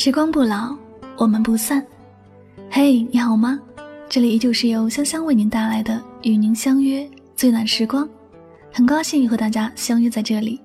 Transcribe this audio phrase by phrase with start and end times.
[0.00, 0.76] 时光不老，
[1.16, 1.84] 我们不散。
[2.70, 3.58] 嘿，你好吗？
[4.08, 8.04] 这里依旧是由香香为您带来的《与您相约最暖时光》，
[8.72, 10.60] 很高兴和大家相约在这里。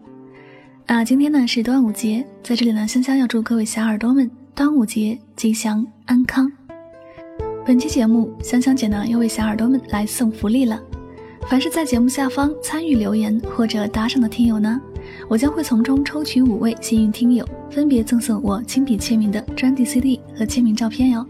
[0.86, 6.48] 啊，今天呢是端午节，在这里呢，香香要祝各位小耳朵们端午节吉祥安康。
[7.66, 10.80] 本期节目，香香姐呢又为小耳朵们来送福利了。
[11.50, 14.80] 凡是在节目下方参与留言或者打赏的听友呢。
[15.30, 21.26] 我将会从中抽取五位幸运听友，分别赠送我亲笔签名的专辑 CD 和签名照片哟。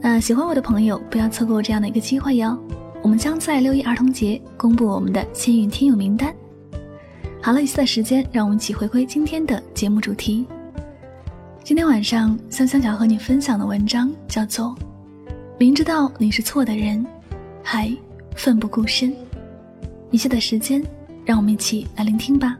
[0.00, 2.58] 那喜欢我的朋友不要错过这样的一个机会哟。
[3.02, 6.32] 我们将在六一儿童节公布我们的幸运听友名单。
[7.42, 10.46] 好了，一下的时间，让我们一起回归今天的节目主题。
[11.64, 14.66] 今天晚上，香香想和你分享的文章叫做
[15.58, 17.04] 《明知道你是错的人，
[17.62, 17.92] 还
[18.36, 19.10] 奋不顾身》。
[20.12, 20.80] 一切的时间，
[21.24, 22.56] 让我们一起来聆听吧。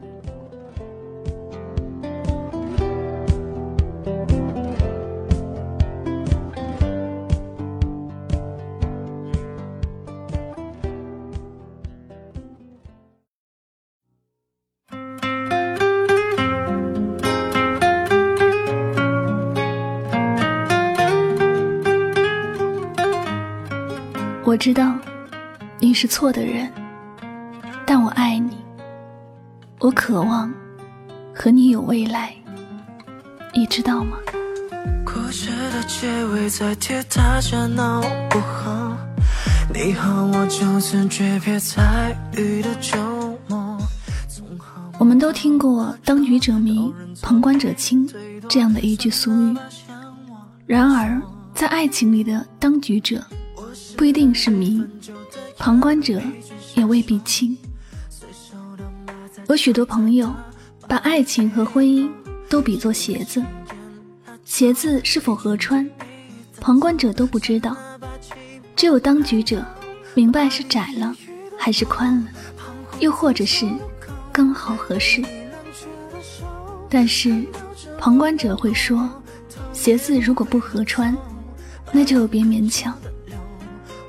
[24.53, 24.95] 我知道
[25.79, 26.71] 你是错的人，
[27.87, 28.55] 但我爱你。
[29.79, 30.53] 我渴望
[31.33, 32.35] 和你有未来，
[33.51, 34.15] 你知道吗？
[44.99, 46.93] 我们都听过“当局者迷，
[47.23, 48.07] 旁观者清”
[48.47, 49.57] 这样的一句俗语。
[50.67, 51.19] 然而，
[51.55, 53.19] 在爱情里的当局者。
[54.03, 54.83] 不一定是迷，
[55.57, 56.21] 旁观者
[56.75, 57.57] 也未必清。
[59.47, 60.29] 有许多朋友
[60.89, 62.11] 把爱情和婚姻
[62.49, 63.41] 都比作鞋子，
[64.43, 65.89] 鞋子是否合穿，
[66.59, 67.77] 旁观者都不知道，
[68.75, 69.65] 只有当局者
[70.13, 71.15] 明白是窄了
[71.57, 72.27] 还是宽了，
[72.99, 73.65] 又或者是
[74.33, 75.23] 刚好合适。
[76.89, 77.45] 但是
[77.97, 79.09] 旁观者会说，
[79.71, 81.15] 鞋子如果不合穿，
[81.93, 82.93] 那就别勉强。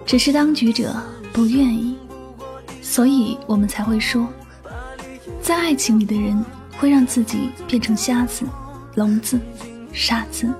[0.07, 0.95] 只是当局者
[1.33, 1.97] 不愿意，
[2.83, 4.29] 所以我们才会说，
[5.41, 6.45] 在爱情里的人
[6.79, 8.45] 会让自己变成瞎子、
[8.95, 9.41] 聋子、
[9.93, 10.53] 傻子。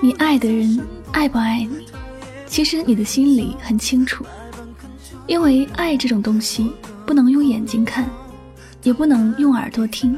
[0.00, 0.78] 你爱的人
[1.12, 1.86] 爱不爱你，
[2.46, 4.24] 其实你的心里很清楚，
[5.26, 6.70] 因为爱这种东西
[7.06, 8.08] 不能用眼睛看，
[8.82, 10.16] 也不能用耳朵听，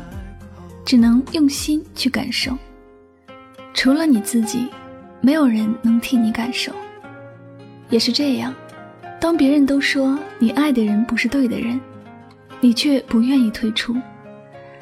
[0.85, 2.57] 只能用心去感受。
[3.73, 4.67] 除了你自己，
[5.21, 6.73] 没有人能替你感受。
[7.89, 8.55] 也是这样，
[9.21, 11.81] 当别人都说你爱的人不是对的人，
[12.61, 13.95] 你却不愿意退出，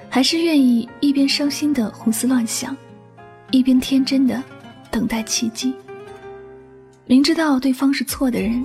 [0.09, 2.77] 还是愿意一边伤心的胡思乱想，
[3.51, 4.43] 一边天真的
[4.91, 5.75] 等待奇迹。
[7.07, 8.65] 明知道对方是错的人，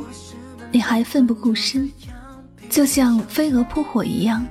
[0.71, 1.91] 你还奋不顾身，
[2.69, 4.45] 就像飞蛾扑火一样，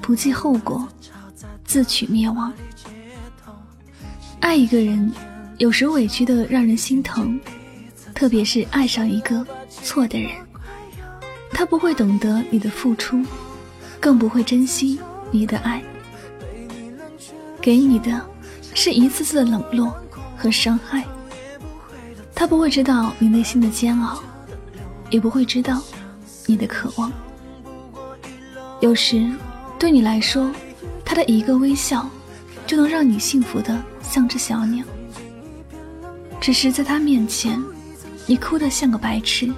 [0.00, 0.88] 不计后果，
[1.64, 2.50] 自取灭亡。
[4.40, 5.12] 爱一个人，
[5.58, 7.38] 有时委屈的让人心疼。
[8.24, 10.30] 特别是爱上一个错的人，
[11.50, 13.22] 他不会懂得你的付出，
[14.00, 14.98] 更不会珍惜
[15.30, 15.82] 你的爱，
[17.60, 18.18] 给你的
[18.72, 19.94] 是一次次的冷落
[20.38, 21.04] 和伤害。
[22.34, 24.22] 他不会知道你内心的煎熬，
[25.10, 25.82] 也不会知道
[26.46, 27.12] 你的渴望。
[28.80, 29.30] 有时，
[29.78, 30.50] 对你来说，
[31.04, 32.08] 他的一个微笑，
[32.66, 34.82] 就能让你幸福的像只小鸟。
[36.40, 37.62] 只是在他面前。
[38.26, 39.52] 你哭得像个白痴，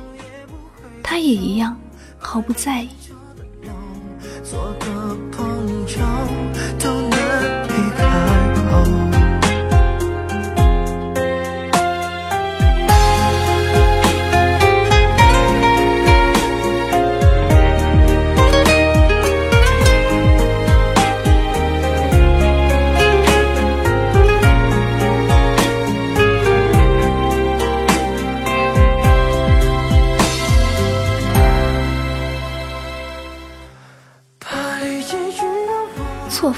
[1.02, 1.78] 他也一样，
[2.18, 2.88] 毫不在意。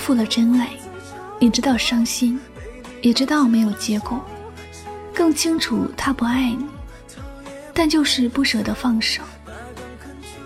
[0.08, 0.70] 付了真爱，
[1.38, 2.40] 你知道伤心，
[3.02, 4.18] 也知道没有结果，
[5.12, 6.64] 更清楚他不爱你，
[7.74, 9.22] 但就是不舍得放手。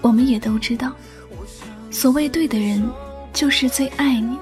[0.00, 0.92] 我们也都知道，
[1.92, 2.84] 所谓对的人，
[3.32, 4.36] 就是最爱你，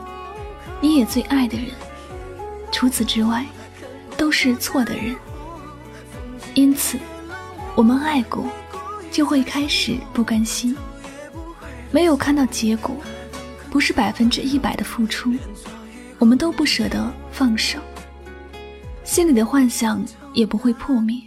[0.80, 1.66] 你也最爱的人。
[2.72, 3.44] 除此之外，
[4.16, 5.14] 都是错的人。
[6.54, 6.96] 因此，
[7.74, 8.46] 我们爱过，
[9.12, 10.74] 就会开始不甘心，
[11.90, 12.96] 没有看到结果。
[13.70, 15.32] 不是百分之一百的付出，
[16.18, 17.78] 我们都不舍得放手。
[19.04, 21.20] 心里的幻想也不会破灭。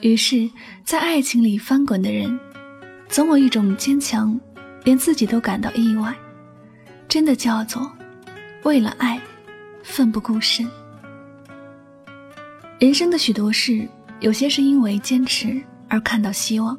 [0.00, 0.48] 于是，
[0.84, 2.38] 在爱情里翻滚的人，
[3.08, 4.38] 总有一种坚强，
[4.84, 6.14] 连自己都感到意外。
[7.08, 7.90] 真的叫做
[8.64, 9.20] 为了爱，
[9.82, 10.68] 奋不顾身。
[12.78, 13.88] 人生的许多事，
[14.20, 16.78] 有些是因为坚持而看到希望，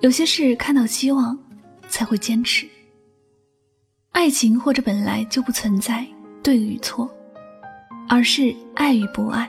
[0.00, 1.36] 有些是看到希望
[1.88, 2.68] 才会坚持。
[4.26, 6.04] 爱情或者本来就不存在
[6.42, 7.08] 对与错，
[8.08, 9.48] 而是爱与不爱。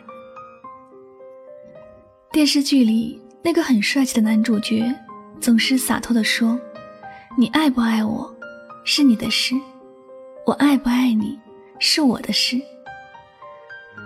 [2.31, 4.93] 电视剧里那个很帅气的男主角，
[5.41, 6.59] 总是洒脱地说
[7.35, 8.31] ：“你爱不爱我，
[8.85, 9.55] 是你的事；
[10.45, 11.39] 我爱不爱你，
[11.79, 12.61] 是我的事。”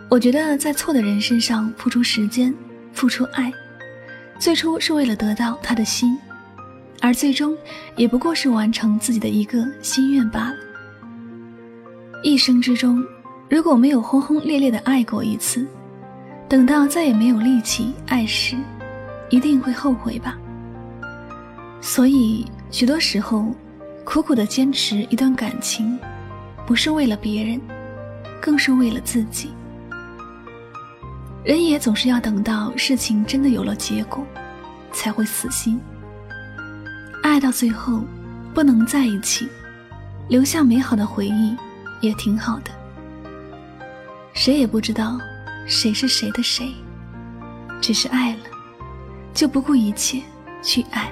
[0.10, 2.56] 我觉得在错的人身上付出时间、
[2.94, 3.52] 付出爱，
[4.40, 6.18] 最初是为了得到他的心，
[7.02, 7.58] 而最终
[7.96, 10.56] 也不过是完成自己的一个心愿罢了。
[12.24, 13.04] 一生之中，
[13.50, 15.66] 如果没有轰轰烈烈的爱过一次，
[16.48, 18.56] 等到再也没有力气爱时，
[19.32, 20.38] 一定会后悔吧。
[21.82, 23.48] 所以，许多时候，
[24.06, 25.98] 苦苦的坚持一段感情，
[26.68, 27.60] 不是为了别人，
[28.40, 29.50] 更是为了自己。
[31.44, 34.24] 人也总是要等到事情真的有了结果，
[34.92, 35.82] 才会死心。
[37.32, 38.04] 爱到最后，
[38.54, 39.48] 不能在一起，
[40.28, 41.56] 留下美好的回忆，
[42.02, 42.72] 也挺好的。
[44.34, 45.18] 谁也不知道。
[45.66, 46.74] 谁是谁的谁？
[47.80, 48.40] 只是爱了，
[49.34, 50.22] 就不顾一切
[50.62, 51.10] 去爱。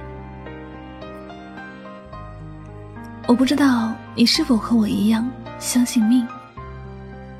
[3.26, 5.26] 我不知道你是否和我一样
[5.58, 6.28] 相信命。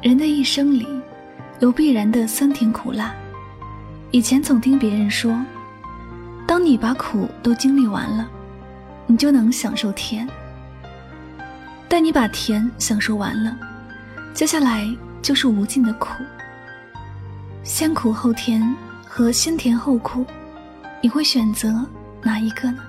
[0.02, 0.88] 人的一生里，
[1.60, 3.14] 有必然的酸甜苦辣。
[4.12, 5.38] 以前总听别人说，
[6.48, 8.30] 当你把苦都经历完了，
[9.10, 10.30] 你就能享受甜。
[11.88, 13.58] 但你把甜享受完了，
[14.36, 14.88] 接下来
[15.20, 16.24] 就是无尽的苦。
[17.64, 18.62] 先苦后甜
[19.08, 20.24] 和先甜后苦，
[21.02, 21.84] 你会选择
[22.22, 22.84] 哪一个呢？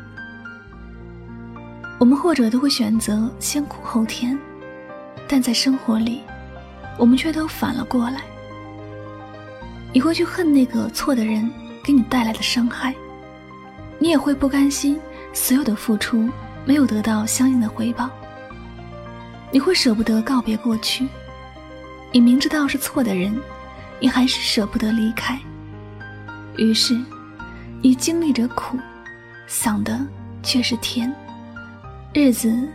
[1.98, 4.38] 我们或者都会选择先苦后甜，
[5.26, 6.20] 但在生活里，
[6.98, 8.20] 我们却都反了过来。
[9.94, 11.50] 你会去恨那个错的人
[11.82, 12.94] 给你带来的伤害，
[13.98, 15.00] 你也会不甘心
[15.32, 16.28] 所有的付出
[16.64, 18.10] 没有得到相应的回报。
[19.52, 21.08] 你会舍不得告别过去，
[22.12, 23.36] 你明知道是错的人。
[24.02, 25.38] 你还是舍不得离开，
[26.56, 26.98] 于是，
[27.82, 28.78] 你经历着苦，
[29.46, 30.00] 想的
[30.42, 31.14] 却是甜，
[32.14, 32.66] 日子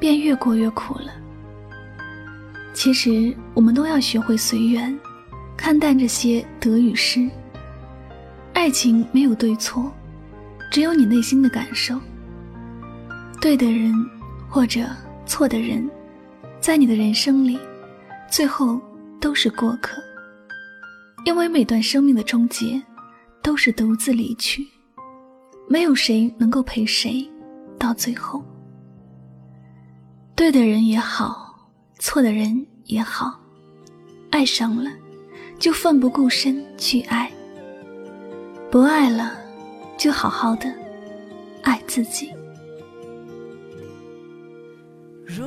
[0.00, 1.12] 便越过越苦了。
[2.74, 4.98] 其实，我们都要学会随缘，
[5.56, 7.30] 看淡这些得与失。
[8.52, 9.88] 爱情没有对错，
[10.72, 12.00] 只有你内心的感受。
[13.42, 13.92] 对的人
[14.48, 14.86] 或者
[15.26, 15.86] 错的人，
[16.60, 17.58] 在你的人生里，
[18.30, 18.80] 最后
[19.20, 20.02] 都是过客。
[21.26, 22.82] 因为每段生命的终结，
[23.42, 24.66] 都是独自离去，
[25.68, 27.30] 没有谁能够陪谁
[27.78, 28.42] 到最后。
[30.34, 31.54] 对的人也好，
[31.98, 33.38] 错的人也好，
[34.30, 34.90] 爱上了，
[35.58, 37.28] 就奋不顾身去爱；
[38.70, 39.36] 不爱了，
[40.02, 40.68] 就好好的
[41.62, 42.30] 爱自己。
[45.24, 45.46] 若。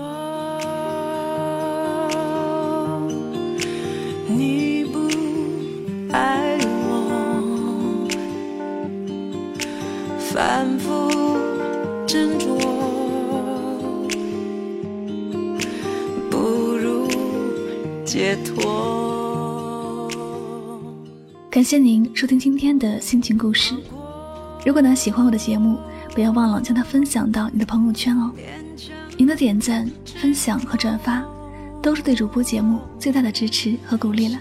[10.34, 11.10] 反复
[12.06, 12.58] 斟酌，
[16.30, 16.38] 不
[16.78, 17.08] 如
[18.06, 20.10] 解脱。
[21.50, 23.74] 感谢您收听今天的心情故事。
[24.66, 25.78] 如果呢喜欢我的节目，
[26.16, 28.32] 不要忘了将它分享到你的朋友圈哦。
[29.16, 31.24] 您的点赞、分享和转发，
[31.84, 34.40] 都是对主播节目最大的支持和鼓励了。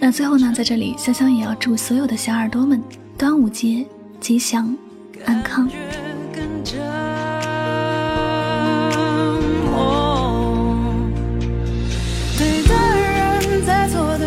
[0.00, 2.82] 那最后呢，在这里，香香也要祝所有的小耳朵们
[3.16, 3.86] 端午节
[4.18, 4.76] 吉祥、
[5.24, 5.70] 安康。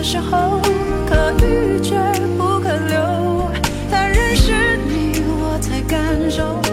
[0.01, 0.78] 时候。
[6.29, 6.68] 手。